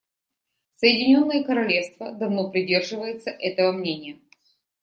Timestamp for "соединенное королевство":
0.77-2.11